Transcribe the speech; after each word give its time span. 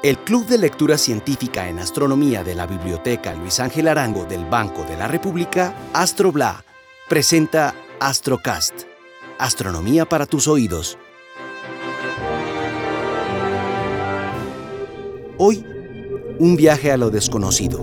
El 0.00 0.16
Club 0.18 0.46
de 0.46 0.58
Lectura 0.58 0.96
Científica 0.96 1.68
en 1.68 1.80
Astronomía 1.80 2.44
de 2.44 2.54
la 2.54 2.68
Biblioteca 2.68 3.34
Luis 3.34 3.58
Ángel 3.58 3.88
Arango 3.88 4.26
del 4.26 4.44
Banco 4.44 4.84
de 4.84 4.96
la 4.96 5.08
República, 5.08 5.74
Astrobla, 5.92 6.64
presenta 7.08 7.74
Astrocast, 7.98 8.82
Astronomía 9.40 10.08
para 10.08 10.24
tus 10.26 10.46
oídos. 10.46 10.96
Hoy, 15.36 15.66
un 16.38 16.54
viaje 16.56 16.92
a 16.92 16.96
lo 16.96 17.10
desconocido. 17.10 17.80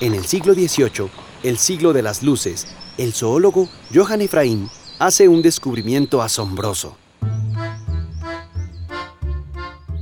En 0.00 0.14
el 0.14 0.26
siglo 0.26 0.52
XVIII, 0.52 1.10
el 1.44 1.56
siglo 1.56 1.94
de 1.94 2.02
las 2.02 2.22
luces, 2.22 2.66
el 2.98 3.14
zoólogo 3.14 3.70
Johann 3.94 4.20
Efraín 4.20 4.68
hace 4.98 5.28
un 5.28 5.42
descubrimiento 5.42 6.22
asombroso. 6.22 6.96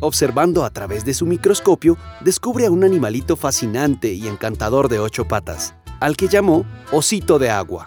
Observando 0.00 0.64
a 0.64 0.70
través 0.70 1.04
de 1.04 1.14
su 1.14 1.26
microscopio, 1.26 1.96
descubre 2.20 2.66
a 2.66 2.70
un 2.70 2.84
animalito 2.84 3.36
fascinante 3.36 4.12
y 4.12 4.26
encantador 4.26 4.88
de 4.88 4.98
ocho 4.98 5.26
patas, 5.26 5.74
al 6.00 6.16
que 6.16 6.28
llamó 6.28 6.64
osito 6.92 7.38
de 7.38 7.50
agua. 7.50 7.86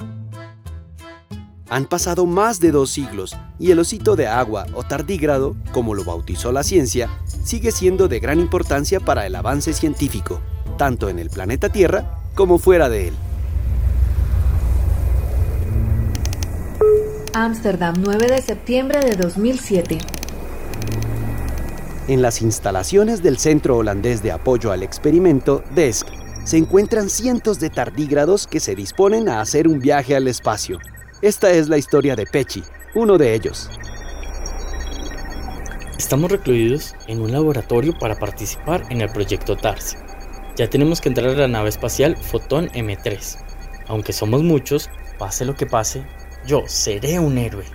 Han 1.70 1.86
pasado 1.86 2.26
más 2.26 2.60
de 2.60 2.72
dos 2.72 2.90
siglos 2.90 3.36
y 3.60 3.72
el 3.72 3.80
osito 3.80 4.16
de 4.16 4.28
agua 4.28 4.66
o 4.74 4.84
tardígrado, 4.84 5.56
como 5.72 5.94
lo 5.94 6.04
bautizó 6.04 6.52
la 6.52 6.64
ciencia, 6.64 7.10
sigue 7.44 7.72
siendo 7.72 8.08
de 8.08 8.20
gran 8.20 8.40
importancia 8.40 9.00
para 9.00 9.28
el 9.28 9.36
avance 9.36 9.74
científico, 9.74 10.42
tanto 10.78 11.10
en 11.10 11.20
el 11.20 11.30
planeta 11.30 11.70
Tierra 11.70 12.20
como 12.34 12.58
fuera 12.58 12.90
de 12.90 13.10
él. 13.10 13.14
Ámsterdam, 17.34 17.96
9 18.00 18.28
de 18.28 18.42
septiembre 18.42 19.00
de 19.02 19.16
2007. 19.16 20.00
En 22.08 22.22
las 22.24 22.42
instalaciones 22.42 23.22
del 23.22 23.38
Centro 23.38 23.78
Holandés 23.78 24.24
de 24.24 24.32
Apoyo 24.32 24.72
al 24.72 24.82
Experimento, 24.82 25.64
DESC, 25.76 26.08
se 26.44 26.58
encuentran 26.58 27.10
cientos 27.10 27.60
de 27.60 27.70
tardígrados 27.70 28.48
que 28.48 28.60
se 28.60 28.74
disponen 28.74 29.30
a 29.30 29.42
hacer 29.42 29.68
un 29.68 29.80
viaje 29.80 30.16
al 30.16 30.28
espacio. 30.28 30.80
Esta 31.22 31.52
es 31.52 31.70
la 31.70 31.78
historia 31.78 32.16
de 32.16 32.26
Pechi, 32.26 32.64
uno 32.96 33.18
de 33.18 33.36
ellos. 33.36 33.70
Estamos 35.98 36.32
recluidos 36.32 36.96
en 37.08 37.22
un 37.22 37.32
laboratorio 37.32 37.94
para 38.00 38.16
participar 38.16 38.84
en 38.90 39.02
el 39.02 39.10
proyecto 39.10 39.56
TARS. 39.56 39.98
Ya 40.56 40.68
tenemos 40.68 41.00
que 41.00 41.10
entrar 41.10 41.30
a 41.30 41.34
la 41.34 41.48
nave 41.48 41.70
espacial 41.70 42.18
Fotón 42.18 42.70
M3. 42.70 43.38
Aunque 43.88 44.14
somos 44.14 44.42
muchos, 44.42 44.90
pase 45.20 45.46
lo 45.46 45.56
que 45.56 45.66
pase, 45.66 46.04
yo 46.46 46.64
seré 46.68 47.20
un 47.20 47.38
héroe. 47.38 47.66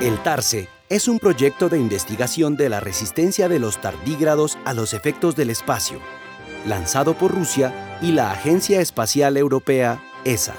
El 0.00 0.18
TARSE 0.22 0.68
es 0.88 1.08
un 1.08 1.18
proyecto 1.18 1.68
de 1.68 1.78
investigación 1.78 2.56
de 2.56 2.68
la 2.68 2.80
resistencia 2.80 3.48
de 3.48 3.58
los 3.58 3.80
tardígrados 3.80 4.58
a 4.64 4.74
los 4.74 4.94
efectos 4.94 5.36
del 5.36 5.50
espacio, 5.50 6.00
lanzado 6.66 7.14
por 7.14 7.32
Rusia 7.32 7.98
y 8.00 8.12
la 8.12 8.32
Agencia 8.32 8.80
Espacial 8.80 9.36
Europea, 9.36 10.02
ESA. 10.24 10.54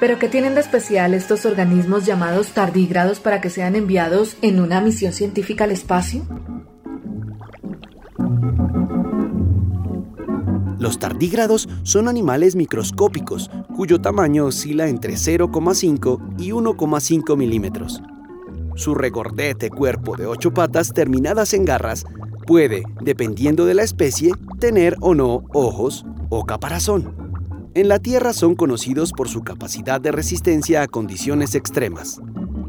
¿Pero 0.00 0.18
qué 0.18 0.28
tienen 0.28 0.54
de 0.54 0.60
especial 0.60 1.12
estos 1.12 1.44
organismos 1.44 2.06
llamados 2.06 2.52
tardígrados 2.52 3.20
para 3.20 3.40
que 3.40 3.50
sean 3.50 3.76
enviados 3.76 4.36
en 4.42 4.60
una 4.60 4.80
misión 4.80 5.12
científica 5.12 5.64
al 5.64 5.72
espacio? 5.72 6.24
Los 10.78 10.98
tardígrados 11.00 11.68
son 11.82 12.06
animales 12.06 12.54
microscópicos 12.54 13.50
cuyo 13.74 14.00
tamaño 14.00 14.46
oscila 14.46 14.88
entre 14.88 15.14
0,5 15.14 16.36
y 16.38 16.50
1,5 16.50 17.36
milímetros. 17.36 18.00
Su 18.76 18.94
regordete 18.94 19.70
cuerpo 19.70 20.16
de 20.16 20.26
ocho 20.26 20.54
patas 20.54 20.92
terminadas 20.92 21.52
en 21.52 21.64
garras 21.64 22.04
puede, 22.46 22.84
dependiendo 23.02 23.66
de 23.66 23.74
la 23.74 23.82
especie, 23.82 24.32
tener 24.60 24.96
o 25.00 25.14
no 25.14 25.42
ojos 25.52 26.06
o 26.28 26.44
caparazón. 26.44 27.12
En 27.74 27.88
la 27.88 27.98
Tierra 27.98 28.32
son 28.32 28.54
conocidos 28.54 29.12
por 29.12 29.28
su 29.28 29.42
capacidad 29.42 30.00
de 30.00 30.12
resistencia 30.12 30.82
a 30.82 30.86
condiciones 30.86 31.56
extremas. 31.56 32.20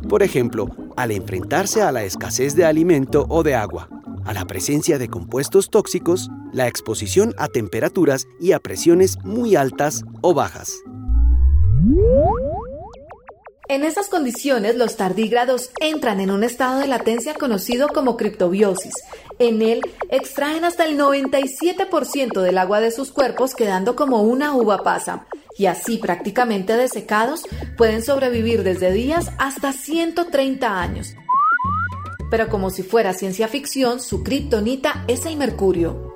Por 0.09 0.23
ejemplo, 0.23 0.67
al 0.97 1.11
enfrentarse 1.11 1.83
a 1.83 1.91
la 1.91 2.03
escasez 2.03 2.55
de 2.55 2.65
alimento 2.65 3.27
o 3.29 3.43
de 3.43 3.53
agua 3.53 3.87
a 4.29 4.33
la 4.33 4.45
presencia 4.45 4.99
de 4.99 5.07
compuestos 5.07 5.71
tóxicos, 5.71 6.29
la 6.53 6.67
exposición 6.67 7.33
a 7.39 7.47
temperaturas 7.47 8.27
y 8.39 8.51
a 8.51 8.59
presiones 8.59 9.17
muy 9.23 9.55
altas 9.55 10.03
o 10.21 10.35
bajas. 10.35 10.83
En 13.67 13.83
esas 13.83 14.07
condiciones, 14.07 14.75
los 14.75 14.97
tardígrados 14.97 15.71
entran 15.81 16.19
en 16.19 16.29
un 16.29 16.43
estado 16.43 16.77
de 16.77 16.85
latencia 16.85 17.33
conocido 17.33 17.87
como 17.87 18.17
criptobiosis. 18.17 18.93
En 19.39 19.63
él 19.63 19.81
extraen 20.11 20.63
hasta 20.63 20.85
el 20.85 20.95
97% 20.95 22.41
del 22.41 22.59
agua 22.59 22.81
de 22.81 22.91
sus 22.91 23.11
cuerpos, 23.11 23.55
quedando 23.55 23.95
como 23.95 24.21
una 24.21 24.53
uva 24.55 24.83
pasa. 24.83 25.25
Y 25.57 25.65
así, 25.65 25.97
prácticamente 25.97 26.77
desecados, 26.77 27.41
pueden 27.77 28.03
sobrevivir 28.03 28.61
desde 28.61 28.91
días 28.91 29.31
hasta 29.39 29.73
130 29.73 30.79
años 30.79 31.15
pero 32.29 32.49
como 32.49 32.69
si 32.69 32.83
fuera 32.83 33.13
ciencia 33.13 33.47
ficción, 33.47 33.99
su 33.99 34.23
kriptonita 34.23 35.03
es 35.07 35.25
el 35.25 35.37
mercurio. 35.37 36.13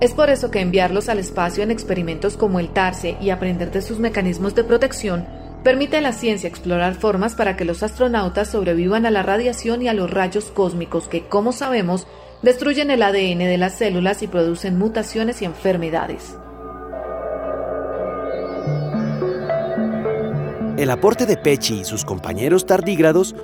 Es 0.00 0.14
por 0.14 0.30
eso 0.30 0.50
que 0.50 0.60
enviarlos 0.60 1.08
al 1.08 1.20
espacio 1.20 1.62
en 1.62 1.70
experimentos 1.70 2.36
como 2.36 2.58
el 2.58 2.70
TARSE 2.70 3.16
y 3.20 3.30
aprender 3.30 3.70
de 3.70 3.82
sus 3.82 4.00
mecanismos 4.00 4.54
de 4.54 4.64
protección 4.64 5.24
permite 5.62 5.98
a 5.98 6.00
la 6.00 6.12
ciencia 6.12 6.48
explorar 6.48 6.94
formas 6.94 7.36
para 7.36 7.56
que 7.56 7.64
los 7.64 7.84
astronautas 7.84 8.50
sobrevivan 8.50 9.06
a 9.06 9.12
la 9.12 9.22
radiación 9.22 9.80
y 9.80 9.88
a 9.88 9.94
los 9.94 10.10
rayos 10.10 10.46
cósmicos 10.46 11.06
que, 11.06 11.28
como 11.28 11.52
sabemos, 11.52 12.08
destruyen 12.42 12.90
el 12.90 13.02
ADN 13.02 13.38
de 13.38 13.58
las 13.58 13.78
células 13.78 14.22
y 14.22 14.26
producen 14.26 14.76
mutaciones 14.76 15.40
y 15.40 15.44
enfermedades. 15.44 16.34
El 20.82 20.90
aporte 20.90 21.26
de 21.26 21.36
Pechi 21.36 21.82
y 21.82 21.84
sus 21.84 22.04
compañeros 22.04 22.66
tardígrados 22.66 23.36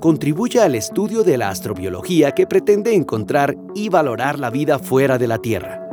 contribuye 0.00 0.60
al 0.60 0.74
estudio 0.74 1.24
de 1.24 1.36
la 1.36 1.50
astrobiología 1.50 2.32
que 2.32 2.46
pretende 2.46 2.94
encontrar 2.94 3.54
y 3.74 3.90
valorar 3.90 4.38
la 4.38 4.48
vida 4.48 4.78
fuera 4.78 5.18
de 5.18 5.28
la 5.28 5.36
Tierra. 5.36 5.86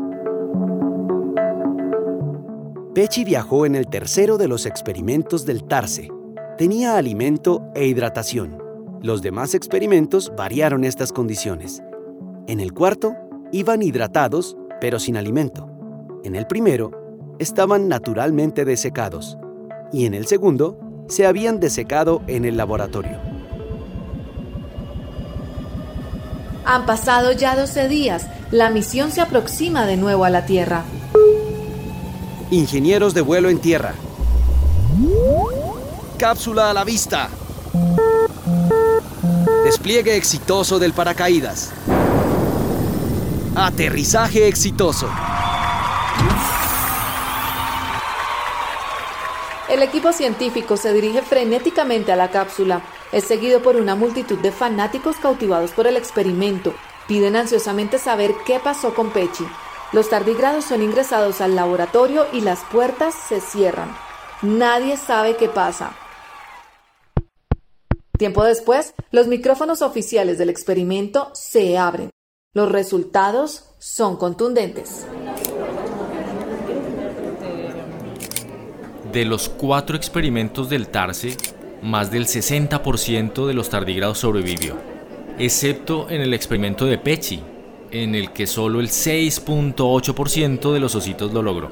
Pechi 2.95 3.25
viajó 3.25 3.65
en 3.65 3.75
el 3.75 3.87
tercero 3.87 4.37
de 4.37 4.47
los 4.47 4.65
experimentos 4.65 5.45
del 5.45 5.65
Tarse. 5.65 6.09
Tenía 6.57 6.95
alimento 6.95 7.63
e 7.75 7.85
hidratación. 7.85 8.63
Los 9.01 9.21
demás 9.21 9.55
experimentos 9.55 10.31
variaron 10.37 10.85
estas 10.85 11.11
condiciones. 11.11 11.83
En 12.47 12.61
el 12.61 12.71
cuarto, 12.71 13.13
iban 13.51 13.81
hidratados, 13.81 14.55
pero 14.79 14.99
sin 14.99 15.17
alimento. 15.17 15.69
En 16.23 16.33
el 16.37 16.47
primero, 16.47 16.91
estaban 17.39 17.89
naturalmente 17.89 18.63
desecados. 18.63 19.37
Y 19.91 20.05
en 20.05 20.13
el 20.13 20.27
segundo, 20.27 20.79
se 21.07 21.25
habían 21.25 21.59
desecado 21.59 22.21
en 22.27 22.45
el 22.45 22.57
laboratorio. 22.57 23.17
Han 26.65 26.85
pasado 26.85 27.31
ya 27.31 27.55
12 27.55 27.87
días. 27.87 28.27
La 28.51 28.69
misión 28.69 29.11
se 29.11 29.21
aproxima 29.21 29.85
de 29.85 29.97
nuevo 29.97 30.25
a 30.25 30.29
la 30.29 30.45
Tierra. 30.45 30.83
Ingenieros 32.51 33.13
de 33.13 33.21
vuelo 33.21 33.49
en 33.49 33.59
tierra. 33.59 33.95
Cápsula 36.17 36.69
a 36.69 36.73
la 36.73 36.83
vista. 36.83 37.29
Despliegue 39.65 40.15
exitoso 40.15 40.77
del 40.77 40.93
paracaídas. 40.93 41.71
Aterrizaje 43.55 44.47
exitoso. 44.47 45.09
El 49.73 49.81
equipo 49.81 50.13
científico 50.13 50.77
se 50.77 50.93
dirige 50.93 51.23
frenéticamente 51.23 52.11
a 52.11 52.15
la 52.15 52.29
cápsula. 52.29 52.83
Es 53.11 53.23
seguido 53.23 53.63
por 53.63 53.75
una 53.75 53.95
multitud 53.95 54.37
de 54.37 54.51
fanáticos 54.51 55.15
cautivados 55.15 55.71
por 55.71 55.87
el 55.87 55.97
experimento. 55.97 56.75
Piden 57.07 57.35
ansiosamente 57.35 57.97
saber 57.97 58.35
qué 58.45 58.59
pasó 58.59 58.93
con 58.93 59.09
Pechi. 59.09 59.47
Los 59.91 60.09
tardígrados 60.09 60.65
son 60.65 60.83
ingresados 60.83 61.41
al 61.41 61.55
laboratorio 61.55 62.27
y 62.31 62.41
las 62.41 62.59
puertas 62.65 63.15
se 63.15 63.41
cierran. 63.41 63.91
Nadie 64.43 64.95
sabe 64.95 65.37
qué 65.37 65.49
pasa. 65.49 65.95
Tiempo 68.15 68.43
después, 68.43 68.93
los 69.09 69.25
micrófonos 69.25 69.81
oficiales 69.81 70.37
del 70.37 70.51
experimento 70.51 71.31
se 71.33 71.79
abren. 71.79 72.11
Los 72.53 72.71
resultados 72.71 73.71
son 73.79 74.17
contundentes. 74.17 75.07
De 79.13 79.25
los 79.25 79.47
cuatro 79.47 79.95
experimentos 79.95 80.69
del 80.69 80.87
TARSE, 80.87 81.37
más 81.83 82.09
del 82.09 82.25
60% 82.25 83.45
de 83.45 83.53
los 83.53 83.69
tardígrados 83.69 84.17
sobrevivió. 84.17 84.75
excepto 85.37 86.09
en 86.09 86.21
el 86.21 86.33
experimento 86.33 86.85
de 86.85 86.97
Pechi, 86.97 87.41
en 87.91 88.15
el 88.15 88.31
que 88.33 88.47
solo 88.47 88.79
el 88.79 88.87
6.8% 88.87 90.73
de 90.73 90.79
los 90.79 90.95
ositos 90.95 91.31
lo 91.31 91.43
logró. 91.43 91.71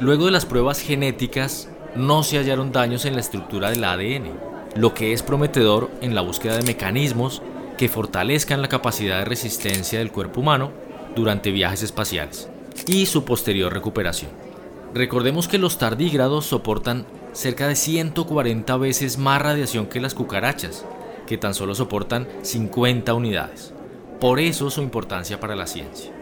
Luego 0.00 0.26
de 0.26 0.32
las 0.32 0.46
pruebas 0.46 0.80
genéticas, 0.80 1.68
no 1.94 2.24
se 2.24 2.38
hallaron 2.38 2.72
daños 2.72 3.04
en 3.04 3.14
la 3.14 3.20
estructura 3.20 3.70
del 3.70 3.84
ADN, 3.84 4.32
lo 4.74 4.94
que 4.94 5.12
es 5.12 5.22
prometedor 5.22 5.92
en 6.00 6.16
la 6.16 6.22
búsqueda 6.22 6.56
de 6.56 6.64
mecanismos 6.64 7.40
que 7.78 7.88
fortalezcan 7.88 8.62
la 8.62 8.68
capacidad 8.68 9.20
de 9.20 9.24
resistencia 9.26 10.00
del 10.00 10.10
cuerpo 10.10 10.40
humano 10.40 10.72
durante 11.14 11.52
viajes 11.52 11.84
espaciales 11.84 12.48
y 12.88 13.06
su 13.06 13.24
posterior 13.24 13.72
recuperación. 13.72 14.53
Recordemos 14.94 15.48
que 15.48 15.58
los 15.58 15.76
tardígrados 15.76 16.46
soportan 16.46 17.04
cerca 17.32 17.66
de 17.66 17.74
140 17.74 18.76
veces 18.76 19.18
más 19.18 19.42
radiación 19.42 19.86
que 19.86 20.00
las 20.00 20.14
cucarachas, 20.14 20.86
que 21.26 21.36
tan 21.36 21.52
solo 21.52 21.74
soportan 21.74 22.28
50 22.42 23.12
unidades. 23.12 23.74
Por 24.20 24.38
eso 24.38 24.70
su 24.70 24.82
importancia 24.82 25.40
para 25.40 25.56
la 25.56 25.66
ciencia. 25.66 26.12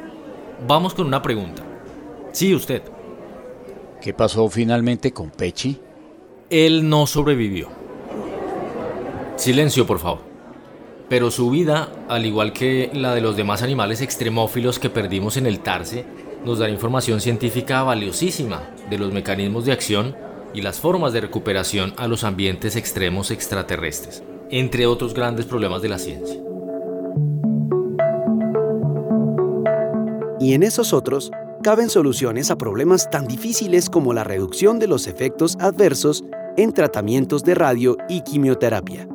Vamos 0.66 0.94
con 0.94 1.06
una 1.06 1.20
pregunta. 1.20 1.62
Sí, 2.32 2.54
usted. 2.54 2.82
¿Qué 4.00 4.14
pasó 4.14 4.48
finalmente 4.48 5.12
con 5.12 5.28
Pechi? 5.28 5.78
Él 6.48 6.88
no 6.88 7.06
sobrevivió. 7.06 7.68
Silencio, 9.36 9.86
por 9.86 9.98
favor. 9.98 10.31
Pero 11.12 11.30
su 11.30 11.50
vida, 11.50 11.90
al 12.08 12.24
igual 12.24 12.54
que 12.54 12.90
la 12.94 13.14
de 13.14 13.20
los 13.20 13.36
demás 13.36 13.62
animales 13.62 14.00
extremófilos 14.00 14.78
que 14.78 14.88
perdimos 14.88 15.36
en 15.36 15.44
el 15.44 15.60
Tarse, 15.60 16.06
nos 16.42 16.58
dará 16.58 16.72
información 16.72 17.20
científica 17.20 17.82
valiosísima 17.82 18.70
de 18.88 18.96
los 18.96 19.12
mecanismos 19.12 19.66
de 19.66 19.72
acción 19.72 20.16
y 20.54 20.62
las 20.62 20.80
formas 20.80 21.12
de 21.12 21.20
recuperación 21.20 21.92
a 21.98 22.08
los 22.08 22.24
ambientes 22.24 22.76
extremos 22.76 23.30
extraterrestres, 23.30 24.22
entre 24.48 24.86
otros 24.86 25.12
grandes 25.12 25.44
problemas 25.44 25.82
de 25.82 25.88
la 25.90 25.98
ciencia. 25.98 26.40
Y 30.40 30.54
en 30.54 30.62
esos 30.62 30.94
otros, 30.94 31.30
caben 31.62 31.90
soluciones 31.90 32.50
a 32.50 32.56
problemas 32.56 33.10
tan 33.10 33.28
difíciles 33.28 33.90
como 33.90 34.14
la 34.14 34.24
reducción 34.24 34.78
de 34.78 34.88
los 34.88 35.06
efectos 35.06 35.58
adversos 35.60 36.24
en 36.56 36.72
tratamientos 36.72 37.44
de 37.44 37.54
radio 37.54 37.98
y 38.08 38.22
quimioterapia, 38.22 39.06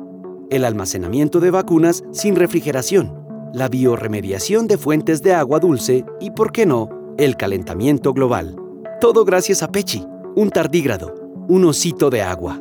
el 0.50 0.64
almacenamiento 0.64 1.40
de 1.40 1.50
vacunas 1.50 2.04
sin 2.12 2.36
refrigeración, 2.36 3.14
la 3.52 3.68
bioremediación 3.68 4.66
de 4.66 4.78
fuentes 4.78 5.22
de 5.22 5.34
agua 5.34 5.60
dulce 5.60 6.04
y, 6.20 6.30
por 6.30 6.52
qué 6.52 6.66
no, 6.66 6.88
el 7.18 7.36
calentamiento 7.36 8.12
global. 8.12 8.56
Todo 9.00 9.24
gracias 9.24 9.62
a 9.62 9.70
Pechi, 9.70 10.04
un 10.36 10.50
tardígrado, 10.50 11.14
un 11.48 11.64
osito 11.64 12.10
de 12.10 12.22
agua. 12.22 12.58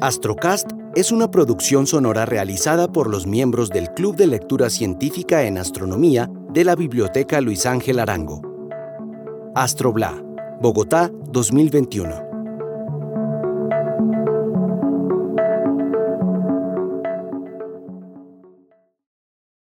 Astrocast 0.00 0.70
es 0.94 1.12
una 1.12 1.30
producción 1.30 1.86
sonora 1.86 2.26
realizada 2.26 2.88
por 2.88 3.08
los 3.08 3.26
miembros 3.26 3.70
del 3.70 3.90
Club 3.94 4.16
de 4.16 4.26
Lectura 4.26 4.68
Científica 4.68 5.44
en 5.44 5.56
Astronomía 5.56 6.30
de 6.52 6.64
la 6.64 6.76
Biblioteca 6.76 7.40
Luis 7.40 7.64
Ángel 7.64 7.98
Arango. 7.98 8.53
Astrobla, 9.56 10.12
Bogotá 10.60 11.08
2021. 11.30 12.33